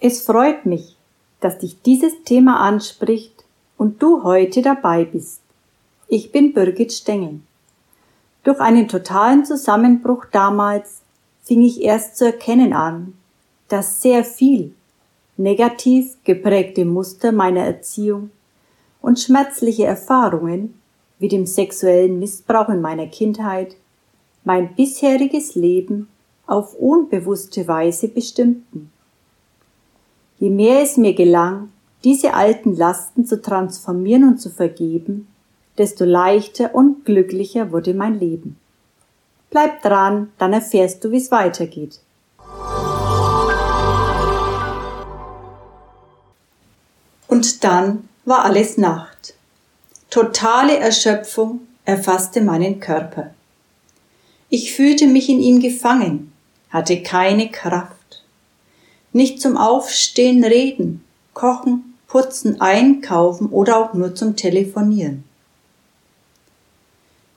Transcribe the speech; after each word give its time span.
Es 0.00 0.20
freut 0.22 0.64
mich, 0.64 0.96
dass 1.40 1.58
dich 1.58 1.82
dieses 1.82 2.22
Thema 2.22 2.60
anspricht 2.60 3.44
und 3.76 4.00
du 4.00 4.22
heute 4.22 4.62
dabei 4.62 5.04
bist. 5.04 5.40
Ich 6.06 6.30
bin 6.30 6.52
Birgit 6.52 6.92
Stengel. 6.92 7.40
Durch 8.44 8.60
einen 8.60 8.86
totalen 8.86 9.44
Zusammenbruch 9.44 10.26
damals 10.30 11.02
fing 11.42 11.62
ich 11.62 11.82
erst 11.82 12.16
zu 12.16 12.26
erkennen 12.26 12.72
an, 12.72 13.14
dass 13.66 14.00
sehr 14.00 14.22
viel 14.22 14.72
negativ 15.36 16.16
geprägte 16.22 16.84
Muster 16.84 17.32
meiner 17.32 17.64
Erziehung 17.64 18.30
und 19.02 19.18
schmerzliche 19.18 19.86
Erfahrungen 19.86 20.80
wie 21.18 21.28
dem 21.28 21.44
sexuellen 21.44 22.20
Missbrauch 22.20 22.68
in 22.68 22.80
meiner 22.80 23.08
Kindheit 23.08 23.74
mein 24.44 24.76
bisheriges 24.76 25.56
Leben 25.56 26.08
auf 26.46 26.76
unbewusste 26.76 27.66
Weise 27.66 28.06
bestimmten. 28.06 28.92
Je 30.38 30.50
mehr 30.50 30.82
es 30.82 30.96
mir 30.96 31.14
gelang, 31.14 31.70
diese 32.04 32.34
alten 32.34 32.76
Lasten 32.76 33.26
zu 33.26 33.42
transformieren 33.42 34.24
und 34.24 34.40
zu 34.40 34.50
vergeben, 34.50 35.26
desto 35.78 36.04
leichter 36.04 36.74
und 36.74 37.04
glücklicher 37.04 37.72
wurde 37.72 37.92
mein 37.92 38.18
Leben. 38.18 38.56
Bleib 39.50 39.82
dran, 39.82 40.30
dann 40.38 40.52
erfährst 40.52 41.02
du, 41.02 41.10
wie 41.10 41.16
es 41.16 41.30
weitergeht. 41.32 42.00
Und 47.26 47.64
dann 47.64 48.08
war 48.24 48.44
alles 48.44 48.78
Nacht. 48.78 49.34
Totale 50.10 50.78
Erschöpfung 50.78 51.60
erfasste 51.84 52.42
meinen 52.42 52.78
Körper. 52.78 53.30
Ich 54.50 54.74
fühlte 54.74 55.06
mich 55.06 55.28
in 55.28 55.40
ihm 55.40 55.60
gefangen, 55.60 56.32
hatte 56.70 57.02
keine 57.02 57.50
Kraft. 57.50 57.97
Nicht 59.12 59.40
zum 59.40 59.56
Aufstehen, 59.56 60.44
Reden, 60.44 61.04
Kochen, 61.34 61.94
Putzen, 62.06 62.60
Einkaufen 62.60 63.48
oder 63.48 63.78
auch 63.78 63.94
nur 63.94 64.14
zum 64.14 64.36
Telefonieren. 64.36 65.24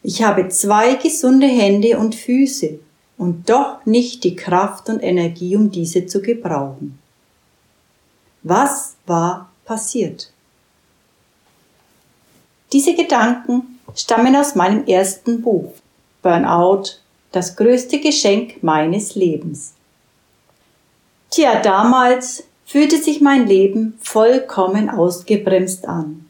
Ich 0.03 0.23
habe 0.23 0.49
zwei 0.49 0.95
gesunde 0.95 1.47
Hände 1.47 1.99
und 1.99 2.15
Füße 2.15 2.79
und 3.17 3.49
doch 3.49 3.85
nicht 3.85 4.23
die 4.23 4.35
Kraft 4.35 4.89
und 4.89 5.01
Energie, 5.01 5.55
um 5.55 5.69
diese 5.69 6.07
zu 6.07 6.21
gebrauchen. 6.21 6.97
Was 8.41 8.95
war 9.05 9.51
passiert? 9.65 10.31
Diese 12.73 12.95
Gedanken 12.95 13.79
stammen 13.93 14.35
aus 14.35 14.55
meinem 14.55 14.85
ersten 14.87 15.41
Buch 15.41 15.73
Burnout, 16.21 16.97
das 17.31 17.55
größte 17.55 17.99
Geschenk 17.99 18.63
meines 18.63 19.15
Lebens. 19.15 19.73
Tja, 21.31 21.61
damals 21.61 22.43
fühlte 22.65 22.97
sich 22.97 23.21
mein 23.21 23.47
Leben 23.47 23.97
vollkommen 24.01 24.89
ausgebremst 24.89 25.87
an. 25.87 26.29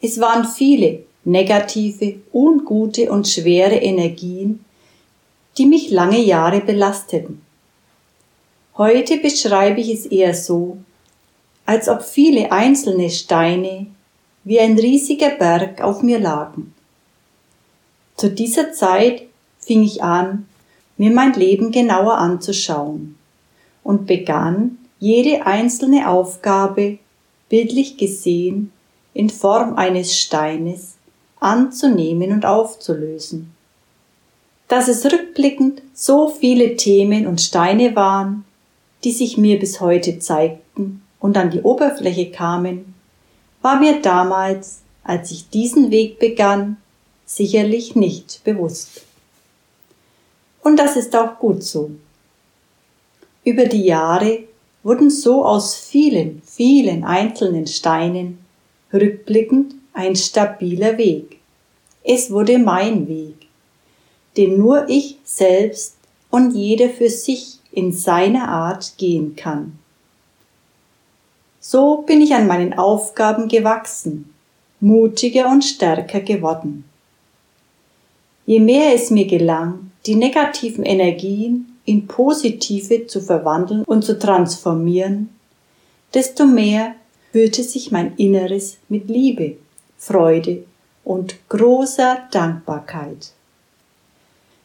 Es 0.00 0.20
waren 0.20 0.44
viele 0.44 1.02
negative, 1.24 2.20
ungute 2.32 3.10
und 3.10 3.26
schwere 3.26 3.74
Energien, 3.74 4.64
die 5.58 5.66
mich 5.66 5.90
lange 5.90 6.20
Jahre 6.20 6.60
belasteten. 6.60 7.42
Heute 8.78 9.16
beschreibe 9.18 9.80
ich 9.80 9.92
es 9.92 10.06
eher 10.06 10.34
so, 10.34 10.76
als 11.66 11.88
ob 11.88 12.02
viele 12.02 12.52
einzelne 12.52 13.10
Steine 13.10 13.88
wie 14.44 14.60
ein 14.60 14.78
riesiger 14.78 15.30
Berg 15.30 15.80
auf 15.80 16.00
mir 16.04 16.20
lagen. 16.20 16.72
Zu 18.16 18.30
dieser 18.30 18.72
Zeit 18.72 19.24
fing 19.58 19.82
ich 19.82 20.04
an, 20.04 20.46
mir 20.96 21.10
mein 21.10 21.32
Leben 21.32 21.72
genauer 21.72 22.18
anzuschauen 22.18 23.18
und 23.82 24.06
begann, 24.06 24.78
jede 24.98 25.46
einzelne 25.46 26.08
Aufgabe, 26.08 26.98
bildlich 27.48 27.96
gesehen, 27.96 28.72
in 29.14 29.30
Form 29.30 29.74
eines 29.74 30.16
Steines 30.16 30.94
anzunehmen 31.40 32.32
und 32.32 32.46
aufzulösen. 32.46 33.52
Dass 34.68 34.88
es 34.88 35.04
rückblickend 35.04 35.82
so 35.92 36.28
viele 36.28 36.76
Themen 36.76 37.26
und 37.26 37.40
Steine 37.40 37.94
waren, 37.96 38.44
die 39.04 39.12
sich 39.12 39.36
mir 39.36 39.58
bis 39.58 39.80
heute 39.80 40.18
zeigten 40.18 41.02
und 41.18 41.36
an 41.36 41.50
die 41.50 41.60
Oberfläche 41.60 42.30
kamen, 42.30 42.94
war 43.60 43.78
mir 43.78 44.00
damals, 44.00 44.80
als 45.04 45.30
ich 45.30 45.50
diesen 45.50 45.90
Weg 45.90 46.18
begann, 46.18 46.76
sicherlich 47.26 47.96
nicht 47.96 48.42
bewusst. 48.44 49.02
Und 50.62 50.78
das 50.78 50.96
ist 50.96 51.14
auch 51.16 51.38
gut 51.38 51.62
so. 51.62 51.90
Über 53.44 53.66
die 53.66 53.82
Jahre 53.82 54.44
wurden 54.82 55.10
so 55.10 55.44
aus 55.44 55.74
vielen, 55.74 56.42
vielen 56.44 57.04
einzelnen 57.04 57.66
Steinen 57.66 58.38
rückblickend 58.92 59.74
ein 59.92 60.16
stabiler 60.16 60.96
Weg. 60.96 61.38
Es 62.04 62.30
wurde 62.30 62.58
mein 62.58 63.08
Weg, 63.08 63.46
den 64.36 64.58
nur 64.58 64.88
ich 64.88 65.18
selbst 65.24 65.96
und 66.30 66.54
jeder 66.54 66.88
für 66.88 67.08
sich 67.08 67.58
in 67.72 67.92
seiner 67.92 68.48
Art 68.48 68.94
gehen 68.96 69.34
kann. 69.36 69.78
So 71.60 72.02
bin 72.02 72.20
ich 72.20 72.34
an 72.34 72.46
meinen 72.46 72.74
Aufgaben 72.74 73.48
gewachsen, 73.48 74.34
mutiger 74.80 75.48
und 75.48 75.64
stärker 75.64 76.20
geworden. 76.20 76.84
Je 78.46 78.58
mehr 78.58 78.94
es 78.94 79.10
mir 79.10 79.26
gelang, 79.26 79.92
die 80.06 80.16
negativen 80.16 80.84
Energien 80.84 81.71
in 81.84 82.06
positive 82.06 83.06
zu 83.06 83.20
verwandeln 83.20 83.84
und 83.84 84.04
zu 84.04 84.18
transformieren, 84.18 85.30
desto 86.14 86.46
mehr 86.46 86.94
füllte 87.32 87.62
sich 87.62 87.90
mein 87.90 88.16
Inneres 88.16 88.76
mit 88.88 89.08
Liebe, 89.08 89.56
Freude 89.98 90.64
und 91.04 91.36
großer 91.48 92.28
Dankbarkeit. 92.30 93.32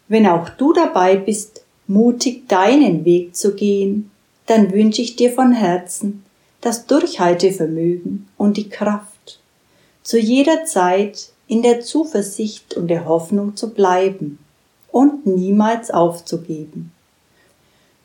Wenn 0.08 0.28
auch 0.28 0.50
du 0.50 0.74
dabei 0.74 1.18
bist, 1.18 1.64
mutig 1.88 2.48
deinen 2.48 3.06
Weg 3.06 3.36
zu 3.36 3.56
gehen, 3.56 4.12
dann 4.46 4.72
wünsche 4.72 5.02
ich 5.02 5.16
dir 5.16 5.32
von 5.32 5.52
Herzen 5.52 6.24
das 6.62 6.86
Durchhaltevermögen 6.86 8.28
und 8.38 8.58
die 8.58 8.70
Kraft, 8.70 9.40
zu 10.04 10.20
jeder 10.20 10.66
Zeit 10.66 11.30
in 11.48 11.62
der 11.62 11.82
Zuversicht 11.82 12.76
und 12.76 12.88
der 12.88 13.06
Hoffnung 13.06 13.56
zu 13.56 13.74
bleiben 13.74 14.40
und 14.92 15.26
niemals 15.26 15.92
aufzugeben. 15.92 16.92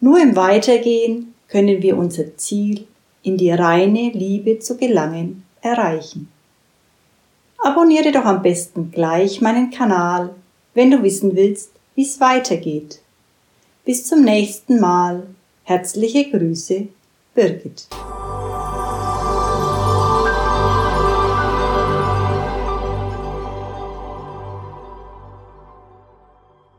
Nur 0.05 0.21
im 0.21 0.35
Weitergehen 0.35 1.33
können 1.47 1.81
wir 1.81 1.97
unser 1.97 2.37
Ziel, 2.37 2.89
in 3.23 3.37
die 3.37 3.53
reine 3.53 4.11
Liebe 4.11 4.59
zu 4.59 4.77
gelangen, 4.77 5.45
erreichen. 5.61 6.29
Abonniere 7.59 8.11
doch 8.11 8.25
am 8.25 8.43
besten 8.43 8.91
gleich 8.91 9.41
meinen 9.41 9.71
Kanal, 9.71 10.35
wenn 10.75 10.91
du 10.91 11.05
wissen 11.05 11.37
willst, 11.37 11.71
wie 11.95 12.03
es 12.03 12.19
weitergeht. 12.19 12.99
Bis 13.85 14.05
zum 14.05 14.25
nächsten 14.25 14.81
Mal. 14.81 15.29
Herzliche 15.63 16.29
Grüße, 16.33 16.89
Birgit. 17.37 17.87